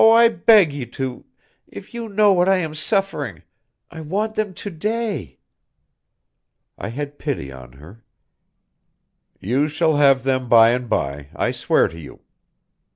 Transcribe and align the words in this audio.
I 0.03 0.29
beg 0.29 0.73
you 0.73 0.87
to... 0.87 1.25
if 1.67 1.93
you 1.93 2.09
knew 2.09 2.31
what 2.33 2.49
I 2.49 2.55
am 2.57 2.73
suffering.... 2.73 3.43
I 3.91 4.01
want 4.01 4.33
them 4.33 4.55
to 4.55 4.71
day." 4.71 5.37
I 6.75 6.87
had 6.89 7.19
pity 7.19 7.51
on 7.51 7.73
her: 7.73 8.03
"You 9.39 9.67
shall 9.67 9.97
have 9.97 10.23
them 10.23 10.49
by 10.49 10.71
and 10.71 10.89
by, 10.89 11.29
I 11.35 11.51
swear 11.51 11.87
to 11.87 11.99
you." 11.99 12.19